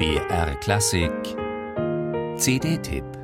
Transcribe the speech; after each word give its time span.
BR 0.00 0.54
Klassik. 0.62 1.36
CD-Tipp 2.38 3.19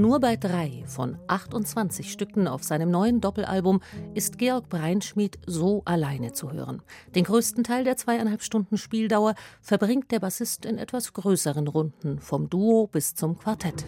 Nur 0.00 0.18
bei 0.18 0.36
drei 0.36 0.82
von 0.86 1.18
28 1.26 2.10
Stücken 2.10 2.48
auf 2.48 2.64
seinem 2.64 2.90
neuen 2.90 3.20
Doppelalbum 3.20 3.82
ist 4.14 4.38
Georg 4.38 4.70
Breinschmidt 4.70 5.38
so 5.46 5.82
alleine 5.84 6.32
zu 6.32 6.50
hören. 6.50 6.80
Den 7.14 7.24
größten 7.24 7.64
Teil 7.64 7.84
der 7.84 7.98
zweieinhalb 7.98 8.42
Stunden 8.42 8.78
Spieldauer 8.78 9.34
verbringt 9.60 10.10
der 10.10 10.20
Bassist 10.20 10.64
in 10.64 10.78
etwas 10.78 11.12
größeren 11.12 11.68
Runden, 11.68 12.18
vom 12.18 12.48
Duo 12.48 12.86
bis 12.86 13.14
zum 13.14 13.38
Quartett. 13.38 13.84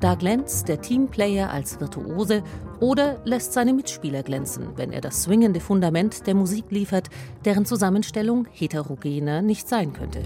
Da 0.00 0.14
glänzt 0.14 0.68
der 0.68 0.80
Teamplayer 0.80 1.50
als 1.50 1.80
Virtuose 1.80 2.42
oder 2.84 3.16
lässt 3.24 3.54
seine 3.54 3.72
Mitspieler 3.72 4.22
glänzen, 4.22 4.68
wenn 4.76 4.92
er 4.92 5.00
das 5.00 5.22
swingende 5.22 5.60
Fundament 5.60 6.26
der 6.26 6.34
Musik 6.34 6.66
liefert, 6.68 7.08
deren 7.46 7.64
Zusammenstellung 7.64 8.46
heterogener 8.52 9.40
nicht 9.40 9.66
sein 9.70 9.94
könnte. 9.94 10.22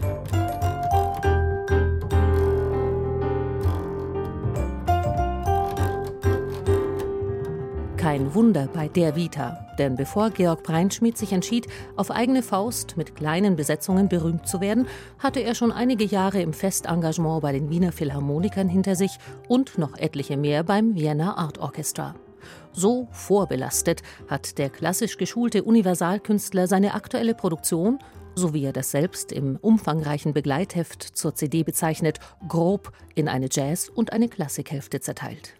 Kein 7.96 8.34
Wunder 8.34 8.68
bei 8.72 8.88
der 8.88 9.14
Vita, 9.14 9.68
denn 9.78 9.94
bevor 9.94 10.30
Georg 10.30 10.64
Breinschmidt 10.64 11.16
sich 11.16 11.32
entschied, 11.32 11.68
auf 11.94 12.10
eigene 12.10 12.42
Faust 12.42 12.96
mit 12.96 13.14
kleinen 13.14 13.54
Besetzungen 13.54 14.08
berühmt 14.08 14.48
zu 14.48 14.60
werden, 14.60 14.88
hatte 15.20 15.38
er 15.40 15.54
schon 15.54 15.70
einige 15.70 16.04
Jahre 16.04 16.42
im 16.42 16.52
Festengagement 16.52 17.40
bei 17.40 17.52
den 17.52 17.70
Wiener 17.70 17.92
Philharmonikern 17.92 18.68
hinter 18.68 18.96
sich 18.96 19.18
und 19.46 19.78
noch 19.78 19.96
etliche 19.96 20.36
mehr 20.36 20.64
beim 20.64 20.96
Vienna 20.96 21.36
Art 21.36 21.58
Orchestra. 21.58 22.16
So 22.78 23.08
vorbelastet 23.10 24.04
hat 24.28 24.56
der 24.56 24.70
klassisch 24.70 25.16
geschulte 25.16 25.64
Universalkünstler 25.64 26.68
seine 26.68 26.94
aktuelle 26.94 27.34
Produktion, 27.34 27.98
so 28.36 28.54
wie 28.54 28.62
er 28.62 28.72
das 28.72 28.92
selbst 28.92 29.32
im 29.32 29.56
umfangreichen 29.56 30.32
Begleitheft 30.32 31.02
zur 31.02 31.34
CD 31.34 31.64
bezeichnet, 31.64 32.20
grob 32.46 32.92
in 33.16 33.26
eine 33.26 33.48
Jazz- 33.50 33.88
und 33.88 34.12
eine 34.12 34.28
Klassikhälfte 34.28 35.00
zerteilt. 35.00 35.54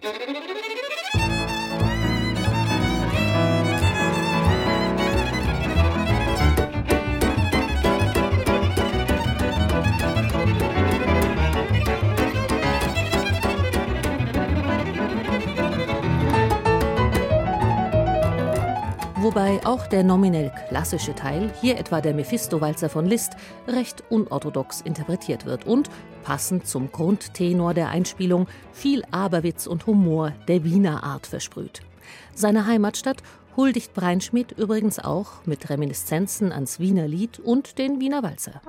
Wobei 19.29 19.61
auch 19.67 19.87
der 19.87 20.05
nominell 20.05 20.51
klassische 20.71 21.15
Teil, 21.15 21.53
hier 21.61 21.77
etwa 21.77 22.01
der 22.01 22.15
Mephisto-Walzer 22.15 22.89
von 22.89 23.05
Liszt, 23.05 23.33
recht 23.67 24.03
unorthodox 24.09 24.81
interpretiert 24.81 25.45
wird 25.45 25.67
und, 25.67 25.91
passend 26.25 26.67
zum 26.67 26.91
Grundtenor 26.91 27.75
der 27.75 27.91
Einspielung, 27.91 28.47
viel 28.73 29.05
Aberwitz 29.11 29.67
und 29.67 29.87
Humor 29.87 30.33
der 30.49 30.65
Wiener 30.65 31.05
Art 31.05 31.27
versprüht. 31.27 31.83
Seine 32.35 32.65
Heimatstadt 32.65 33.23
huldigt 33.55 33.93
Breinschmidt 33.93 34.53
übrigens 34.53 34.99
auch 34.99 35.45
mit 35.45 35.69
Reminiszenzen 35.69 36.51
ans 36.51 36.81
Wiener 36.81 37.07
Lied 37.07 37.39
und 37.39 37.77
den 37.77 38.01
Wiener 38.01 38.23
Walzer. 38.23 38.63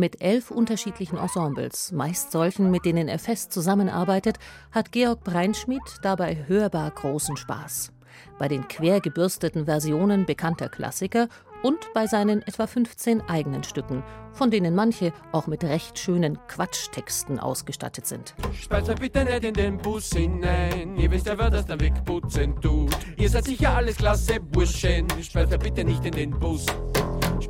Mit 0.00 0.22
elf 0.22 0.50
unterschiedlichen 0.50 1.18
Ensembles, 1.18 1.92
meist 1.92 2.32
solchen, 2.32 2.70
mit 2.70 2.86
denen 2.86 3.06
er 3.06 3.18
fest 3.18 3.52
zusammenarbeitet, 3.52 4.38
hat 4.72 4.92
Georg 4.92 5.22
Breinschmidt 5.24 5.82
dabei 6.00 6.38
hörbar 6.46 6.90
großen 6.90 7.36
Spaß. 7.36 7.92
Bei 8.38 8.48
den 8.48 8.66
quergebürsteten 8.66 9.66
Versionen 9.66 10.24
bekannter 10.24 10.70
Klassiker 10.70 11.28
und 11.62 11.92
bei 11.92 12.06
seinen 12.06 12.40
etwa 12.40 12.66
15 12.66 13.28
eigenen 13.28 13.62
Stücken, 13.62 14.02
von 14.32 14.50
denen 14.50 14.74
manche 14.74 15.12
auch 15.32 15.46
mit 15.46 15.64
recht 15.64 15.98
schönen 15.98 16.38
Quatschtexten 16.48 17.38
ausgestattet 17.38 18.06
sind. 18.06 18.34
Speizer 18.54 18.94
bitte 18.94 19.22
nicht 19.22 19.44
in 19.44 19.52
den 19.52 19.76
Bus 19.76 20.12
hinein, 20.14 20.96
ihr 20.96 21.10
wisst 21.10 21.26
ja, 21.26 21.36
wer 21.36 21.50
das 21.50 21.66
da 21.66 21.78
wegputzen 21.78 22.58
tut. 22.58 22.96
Ihr 23.18 23.28
seid 23.28 23.44
sicher 23.44 23.76
alles 23.76 23.98
klasse 23.98 24.40
Burschen, 24.40 25.08
Speizer 25.22 25.58
bitte 25.58 25.84
nicht 25.84 26.06
in 26.06 26.12
den 26.12 26.30
Bus. 26.30 26.64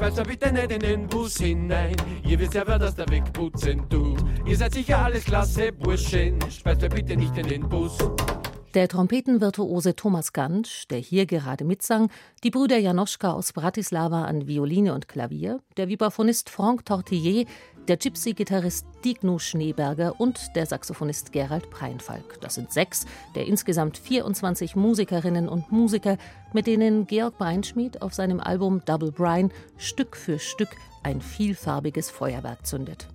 Speist 0.01 0.27
bitte 0.27 0.51
nicht 0.51 0.73
in 0.73 0.81
den 0.81 1.07
Bus 1.09 1.37
hinein. 1.37 1.95
Ihr 2.27 2.39
wisst 2.39 2.55
ja, 2.55 2.67
wer 2.67 2.79
das 2.79 2.95
da 2.95 3.07
wegputzen 3.11 3.87
tut. 3.91 4.25
Ihr 4.47 4.57
seid 4.57 4.73
sicher 4.73 4.99
alles 4.99 5.27
klasse 5.27 5.73
Burschen. 5.73 6.39
Speist 6.51 6.89
bitte 6.89 7.15
nicht 7.19 7.37
in 7.37 7.47
den 7.47 7.69
Bus. 7.69 7.99
Der 8.75 8.87
Trompetenvirtuose 8.87 9.97
Thomas 9.97 10.33
Gantsch, 10.33 10.87
der 10.91 10.99
hier 10.99 11.27
gerade 11.27 11.65
mitsang, 11.65 12.09
die 12.45 12.53
Brüder 12.53 12.79
Janoschka 12.79 13.33
aus 13.33 13.53
Bratislava 13.53 14.27
an 14.27 14.47
Violine 14.47 14.95
und 14.95 15.09
Klavier, 15.09 15.59
der 15.77 15.89
Vibraphonist 15.89 16.51
Franck 16.51 16.85
Tortillier, 16.85 17.47
der 17.89 17.97
Gypsy-Gitarrist 17.97 18.87
Dignu 19.05 19.41
Schneeberger 19.41 20.21
und 20.21 20.55
der 20.55 20.67
Saxophonist 20.67 21.33
Gerald 21.33 21.69
Preinfalk. 21.71 22.41
Das 22.43 22.55
sind 22.55 22.71
sechs 22.71 23.07
der 23.35 23.49
insgesamt 23.49 23.99
24 23.99 24.77
Musikerinnen 24.77 25.49
und 25.49 25.73
Musiker, 25.73 26.17
mit 26.53 26.69
denen 26.69 27.09
Georg 27.09 27.39
Breinschmidt 27.39 28.03
auf 28.03 28.15
seinem 28.15 28.39
Album 28.39 28.85
Double 28.85 29.11
Brine 29.11 29.49
Stück 29.79 30.17
für 30.17 30.39
Stück 30.39 30.71
ein 31.03 31.21
vielfarbiges 31.21 32.09
Feuerwerk 32.09 32.65
zündet. 32.65 33.09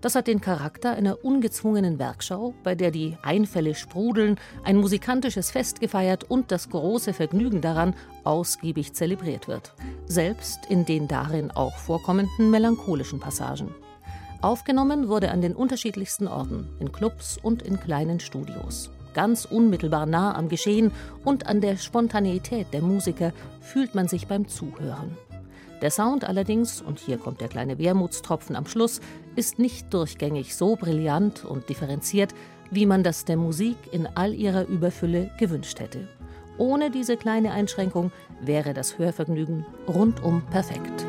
Das 0.00 0.14
hat 0.14 0.28
den 0.28 0.40
Charakter 0.40 0.92
einer 0.92 1.24
ungezwungenen 1.24 1.98
Werkschau, 1.98 2.54
bei 2.62 2.76
der 2.76 2.92
die 2.92 3.16
Einfälle 3.22 3.74
sprudeln, 3.74 4.36
ein 4.62 4.76
musikantisches 4.76 5.50
Fest 5.50 5.80
gefeiert 5.80 6.22
und 6.30 6.52
das 6.52 6.70
große 6.70 7.12
Vergnügen 7.12 7.60
daran 7.60 7.94
ausgiebig 8.22 8.94
zelebriert 8.94 9.48
wird. 9.48 9.74
Selbst 10.06 10.66
in 10.68 10.84
den 10.84 11.08
darin 11.08 11.50
auch 11.50 11.76
vorkommenden 11.76 12.50
melancholischen 12.50 13.18
Passagen. 13.18 13.74
Aufgenommen 14.40 15.08
wurde 15.08 15.32
an 15.32 15.40
den 15.40 15.56
unterschiedlichsten 15.56 16.28
Orten, 16.28 16.68
in 16.78 16.92
Clubs 16.92 17.36
und 17.42 17.62
in 17.62 17.80
kleinen 17.80 18.20
Studios. 18.20 18.90
Ganz 19.14 19.46
unmittelbar 19.46 20.06
nah 20.06 20.36
am 20.36 20.48
Geschehen 20.48 20.92
und 21.24 21.48
an 21.48 21.60
der 21.60 21.76
Spontaneität 21.76 22.68
der 22.72 22.82
Musiker 22.82 23.32
fühlt 23.60 23.96
man 23.96 24.06
sich 24.06 24.28
beim 24.28 24.46
Zuhören. 24.46 25.16
Der 25.80 25.90
Sound 25.90 26.24
allerdings, 26.24 26.82
und 26.82 26.98
hier 26.98 27.18
kommt 27.18 27.40
der 27.40 27.48
kleine 27.48 27.78
Wermutstropfen 27.78 28.56
am 28.56 28.66
Schluss, 28.66 29.00
ist 29.36 29.58
nicht 29.58 29.94
durchgängig 29.94 30.56
so 30.56 30.76
brillant 30.76 31.44
und 31.44 31.68
differenziert, 31.68 32.34
wie 32.70 32.86
man 32.86 33.02
das 33.02 33.24
der 33.24 33.36
Musik 33.36 33.76
in 33.92 34.06
all 34.14 34.34
ihrer 34.34 34.66
Überfülle 34.66 35.30
gewünscht 35.38 35.80
hätte. 35.80 36.08
Ohne 36.58 36.90
diese 36.90 37.16
kleine 37.16 37.52
Einschränkung 37.52 38.10
wäre 38.40 38.74
das 38.74 38.98
Hörvergnügen 38.98 39.64
rundum 39.86 40.42
perfekt. 40.50 41.07